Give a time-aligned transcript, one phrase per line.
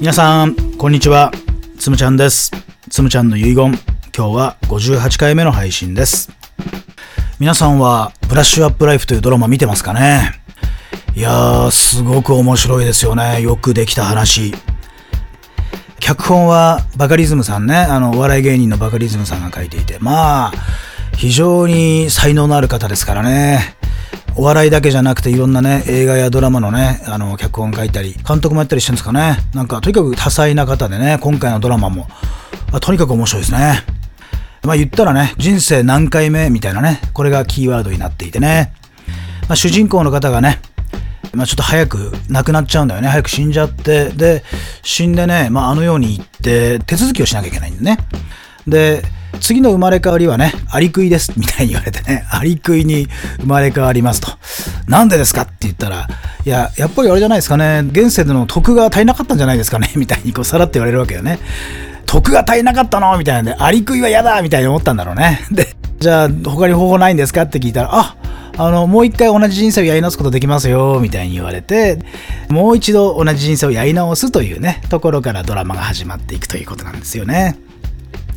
[0.00, 1.30] 皆さん、こんにちは。
[1.78, 2.50] つむちゃんです。
[2.90, 3.78] つむちゃんの遺言。
[4.16, 6.32] 今日は58回目の配信です。
[7.38, 10.32] 皆さんは、ブラッシュアップライフというドラマ見てますかね？
[11.14, 13.40] いやー、すごく面白いですよね。
[13.40, 14.52] よくできた話。
[16.00, 20.52] 脚本はバカリズムさんね、あの、お笑い芸人のバカリズムさんが書いていて、まあ、
[21.16, 23.76] 非常に才能のある方ですからね。
[24.36, 29.38] お笑いだけじゃなくていろんなね、映画やドラマのね、あの、脚本書いたり、監督もやったりしてるんですかね。
[29.54, 32.08] なんか、とにかく多彩な方でね、今回のドラマも、
[32.72, 33.82] あとにかく面白いですね。
[34.64, 38.72] まあ言ったらね、人生何回目みたいなね、これがキーワードになっていてね。
[39.48, 40.60] まあ、主人公の方がね、
[41.34, 43.08] まあ、ちょっと早く亡くなっちゃうんだよね。
[43.08, 44.42] 早く死んじゃって、で、
[44.82, 47.98] 死んでね、まあ、あのように言って手続きをしなきゃいけないんだね。
[48.66, 49.02] で、
[49.40, 53.08] 次の生まれ変わりはね、アリクイです、みたいに言われてね、 アリクイに
[53.40, 54.28] 生まれ変わりますと。
[54.86, 56.08] なんでですかって言ったら、
[56.44, 61.38] いや、やっぱりあれじゃないですかね、現世での徳が足りなかったんじゃないですかね、 みたいにこうさらって言われるわけよね。
[62.06, 65.44] 徳が足りなかったのみたいなんで、アリクイは嫌だみたいに思ったんだろうね。
[65.50, 68.16] で、じゃあ他に方法ないんですかって聞いたら、あ
[68.56, 71.98] あの、もう一回同じ人生をやり直すことできますよ、みたいに言われて、
[72.48, 77.58] もう一度同じ人生をやり直すというね、ところからドラマが始まっていくということなんですよね。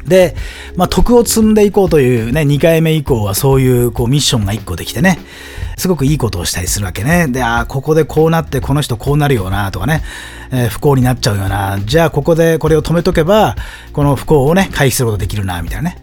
[0.07, 0.35] で、
[0.75, 5.19] まあ、徳を積んでいこうというね、2回目以降はそういうこうミッションが1個できてね、
[5.77, 7.27] すごくいいことをしたりするわけね。
[7.27, 10.01] で、ああ、ここでこうなってこの人こうなるよなとかね、
[10.51, 11.79] えー、不幸になっちゃうよな。
[11.85, 13.55] じゃあここでこれを止めとけば、
[13.93, 15.97] この不幸をね、回避することできるな、みたいなね。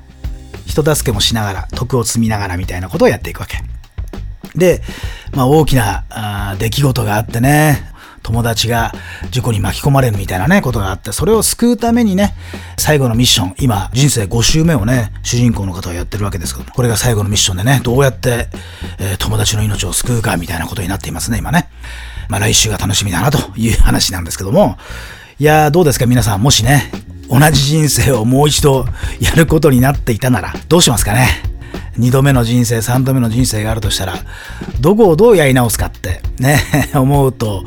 [0.66, 3.58] 人助けもしながら、徳を積みながらみたいなことをやっていくわけ。
[4.54, 4.82] で、
[5.32, 7.93] まあ、大きなあ出来事があってね、
[8.24, 8.92] 友達が
[9.30, 12.34] 事故に巻き込まれるみたいなね、ことがあって、それを救うためにね、
[12.78, 18.48] 最後のミッション、今、人生5周目をね、主人公の方はやってるわけですけども、これが最後のミッションでね、どうやって、
[18.98, 21.68] えー、友達の命を救うかみたいなことになっていますね、今ね。
[22.30, 24.78] まあ来週が楽しみだなという話なんですけども、
[25.38, 26.90] いやー、どうですか皆さん、もしね、
[27.28, 28.86] 同じ人生をもう一度
[29.20, 31.28] やることになっていたなら、どうしますかね。
[31.98, 34.14] 2度目の人生、3度目の人生があるとしたら、
[34.80, 36.60] どこをどうやり直すかってね、
[36.94, 37.64] 思うと、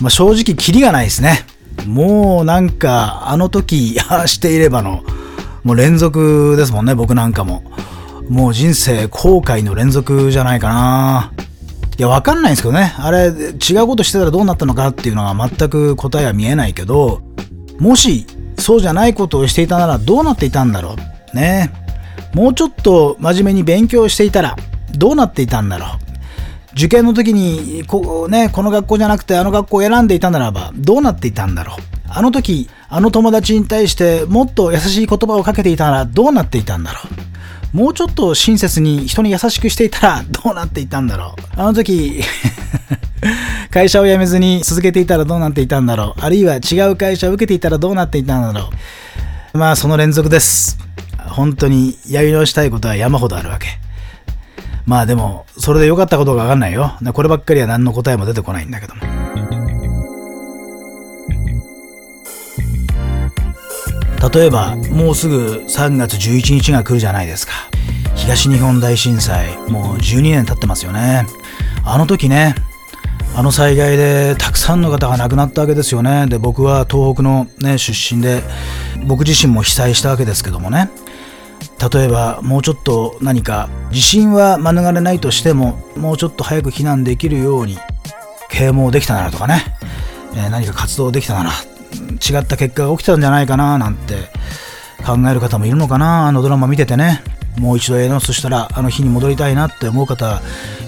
[0.00, 1.44] まあ、正直キリがないですね。
[1.86, 5.02] もうなんか、あの時、 ああしていればの、
[5.64, 7.62] もう連続ですもんね、僕なんかも。
[8.28, 11.32] もう人生後悔の連続じゃないかな。
[11.98, 12.94] いや、わかんないんですけどね。
[12.98, 17.22] あれ、違うことしてたらどうなったのかっていうのは全く答えは見えないけど、
[17.78, 18.26] もし、
[18.58, 20.96] そうじゃないことをしていたならどうなっていたんだろ
[21.32, 21.36] う。
[21.36, 21.72] ね。
[22.34, 24.56] もうちょっと真面目に勉強していたら
[24.96, 26.07] どうなっていたんだろう。
[26.78, 31.78] 受験の時にこ,、ね、この学校じゃなくてあの学校を選んでいたならばどうなっていたんだろう？
[32.08, 37.00] あの時あの友達に対してもっと優しい言葉をかけていたらどうなっていたんだろ
[37.74, 37.76] う？
[37.76, 41.60] もうちょっと親切に人に優しくしていたら どうなっていたんだろう？
[41.60, 42.22] あの時
[43.70, 46.20] 会社を辞めずに続けていたらどうなっていたんだろう？
[46.20, 48.70] あるいは違う会社を受けていたらどうなっていたんだろ
[49.52, 49.58] う？
[49.58, 50.78] まあその連続です。
[51.28, 53.66] 本当にやり直したいことは山ほどあるわけ。
[54.88, 56.96] まあでも、それで良かったことがわかんないよ。
[57.12, 59.02] こればっかりは何の答えも出てこないんだけども。
[64.32, 67.52] 例えば、もうすぐ3月11日が来るじゃないですか。
[68.14, 71.26] 東日本大震災、もう12年経ってますよね。
[71.84, 72.54] あの時ね、
[73.36, 76.26] あの災害でたくさんの方が亡くなったわけですよね。
[76.28, 78.42] で、僕は東北のね、出身で、
[79.06, 80.88] 僕自身も被災したわけですけどもね。
[81.92, 87.76] 例えばもうちょっと何か地震は免れないとしてももうちょっと早く避難できるように
[88.50, 89.64] 啓蒙できたならとかね、
[90.34, 94.14] え、何か活動できたなら違った結果が起きたんじゃないかななんて
[95.06, 97.22] 考える方もいるのかなあのドラマ見ててね。
[97.58, 100.40] もう一度やり直すしたらあの日に戻りたいなって思う方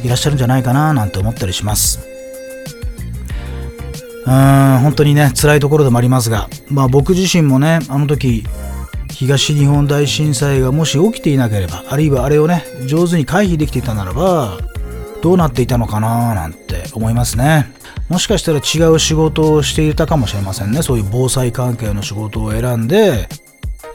[0.05, 2.01] いらっしゃるんじゃないかななんて思ったりします。
[4.27, 8.45] うーん本当にね辛いところでもありますがまあ僕自身もねあの時
[9.13, 14.59] 東日本大震災がもし起きていなければあるいはあれをね上手に回避できていたならば
[15.23, 17.71] どうなっていたのかななんて思いますね。
[18.09, 20.83] もしかしたら違う仕事をしていたかもしれませんね。
[20.83, 23.29] そういう防災関係の仕事を選んで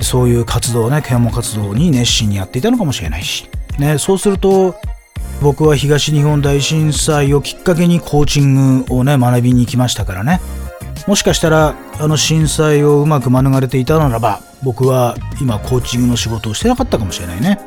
[0.02, 4.76] そういう活動ね啓蒙活動に熱心にやっていたのかもしれないし、ね、そうすると
[5.42, 10.40] 僕は東日本大震災をきっかけにコーチングをね学びに行きましたからね。
[11.08, 17.60] もしかしたらあの震災をうまく免れていたならば僕は今コーチングの仕事をしてなかったかもしれないね。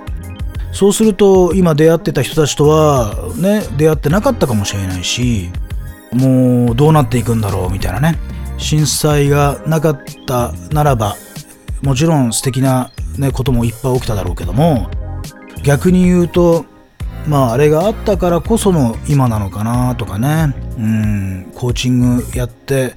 [0.73, 5.51] そうすると今出会ってた人たちとはね出会ってなかったかもしれないし
[6.13, 8.19] もうどうなっていくんだろうみたいなね。
[8.59, 11.17] 震災がなかったならば
[11.81, 14.91] もちろん素敵な、ね、こともいっぱい起きただろうけども
[15.63, 16.65] 逆に言うと
[17.29, 20.55] まああれがあったからこその今なのかなとかね。
[20.77, 22.95] うんコーチングやって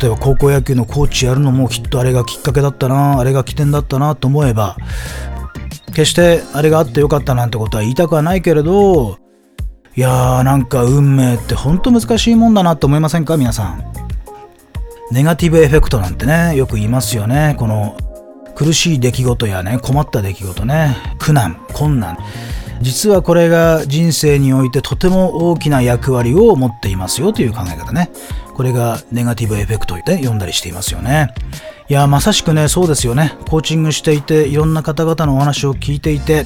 [0.00, 4.76] 例えば高校野球のコーチやるのもきっとあれがきっかけだったなあれが起点だったなと思えば
[5.88, 9.18] 決してあれがあってよかったなんてことは言いたくはないけれど
[9.96, 13.92] いやーなんか運命ってほんと難しいもんだなって思いませんか皆さん。
[15.10, 17.56] ネガティブエフェクトなんてねよく言いますよね。
[17.58, 17.96] この
[18.54, 20.96] 苦しい出来事やね困った出来事ね。
[21.18, 22.16] 苦難困難。
[22.80, 28.10] 実はこれが人生においてとても大きな役割を持っていますよという考え方ね。
[28.58, 31.32] これがネガティブエフェクトで読んだりしていますよね。
[31.88, 33.36] いやまさしくねそうですよね。
[33.48, 36.44] コーチングしていていろんな方々のお話を聞いていて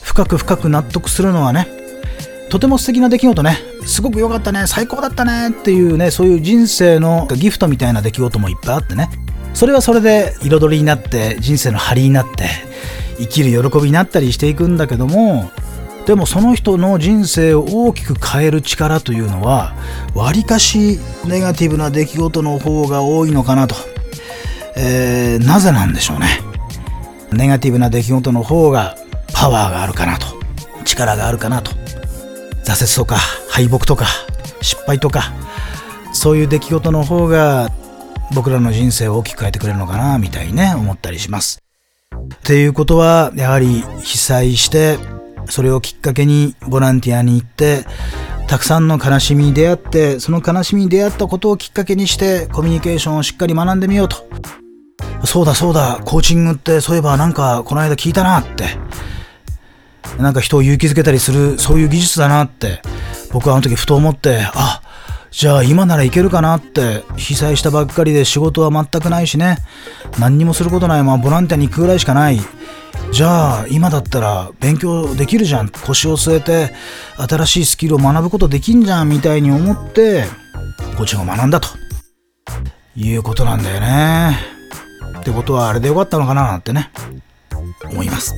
[0.00, 1.66] 深く深く納得するのはね
[2.50, 3.58] とても素敵な出来事ね。
[3.84, 9.10] すごく良かったね最高だったねっていうねそういう人生のギフトみたいな出来事もいっぱいあってね。
[9.52, 12.44] それはそれで彩りになって人生の張りになって
[13.18, 15.50] 生きる喜びになったりしていくんだけども
[16.06, 19.74] でもその人の人生を大きく変える力というのは
[20.14, 23.74] わりかしネガティブな出来事の方が多いのかなと、
[24.76, 26.40] えー、なぜなんでしょうね。
[27.32, 28.96] ネガティブな出来事の方が
[29.32, 30.26] パワーがあるかなと。
[30.84, 31.70] 力があるかなと。
[32.64, 33.16] 挫折とか
[33.48, 34.06] 敗北とか
[34.60, 35.32] 失敗とか
[36.12, 37.70] そういう出来事の方が
[38.34, 41.62] 僕らの人生を大きく変えてくれるのかなみたいにね思ったりします。
[42.12, 44.98] っていうことはやはり被災して
[45.50, 47.84] それをきっかけにボランティアに行って
[48.46, 54.16] たくさんの悲しみに出会ってその悲しみに出会ったことをきっかけにしてコミュニケーションをしっかり学んでみようと。
[55.24, 58.64] そうだそうだコーチングってそういえばなんかこの間聞いたなって。
[60.18, 62.82] なんか人を勇気づけたりする、そういう技術だなって、
[63.32, 64.82] 僕はあの時ふと思って、あ、
[65.30, 69.58] じゃあ今ならいけるかなって、被災したばっかりで仕事は全くないしね、
[70.18, 72.40] 何にもすることない、まあボランティアに行くぐらいしかない。
[73.12, 75.68] じゃあ今だったら勉強できるじゃん。
[75.68, 76.72] 腰を据えて
[77.16, 80.24] 新しいスキルを学ぶことできんじゃんみたいに思って、
[80.96, 81.68] コーチングを学んだと。
[82.96, 84.36] いうことなんだよね。
[85.20, 86.90] ってことはあれでよかったのかななんてね、
[87.90, 88.34] 思います。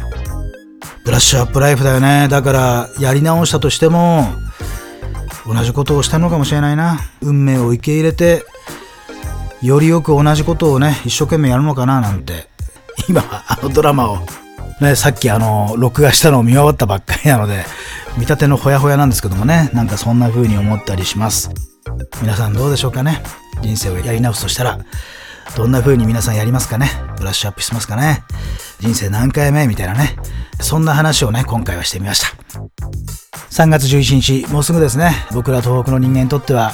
[1.05, 2.29] ブラッシュアップライフだよね。
[2.29, 4.25] だから、やり直したとしても、
[5.47, 7.01] 同じことをしたのかもしれないな。
[7.21, 8.45] 運命を受け入れて、
[9.63, 12.52] よりよく同じことをね、一生懸命やるのかななんて。
[13.09, 14.19] 今、あのドラマを、
[14.81, 17.65] ね、さっきあの、録画したのを見終わったばっかりなので、
[18.17, 21.51] 見立てのほやほやなんですけどもね、なんかそんな風に思ったりします。
[22.21, 23.23] 皆さんどうでしょうかね？
[23.63, 24.79] 人生をやり直すとしたら、
[25.57, 26.91] どんな風に皆さんやりますかね？
[27.17, 28.23] ブラッシュアップしますかね？
[28.81, 29.67] 人生何回目？
[29.67, 30.17] みたいなね。
[30.61, 32.29] そんな話をね、今回はしてみました。
[33.51, 35.13] 3月11日、もうすぐですね。
[35.33, 36.73] 僕ら東北の人間にとっては、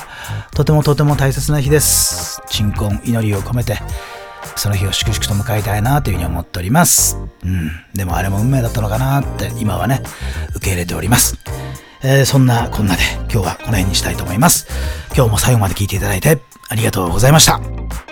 [0.54, 2.40] とてもとても大切な日です。
[2.48, 3.80] 鎮魂、祈りを込めて、
[4.56, 7.16] その日を粛々と迎えたいなというふうに思っております。
[7.44, 7.70] うん。
[7.94, 10.02] でもあれも運命だったのかなって、今はね、
[10.56, 11.38] 受け入れております。
[12.02, 13.02] えー、そんなこんなで、
[13.32, 14.66] 今日はこの辺にしたいと思います。
[15.14, 18.07] 今日も最後まで聴いていただいて、ありがとうございました。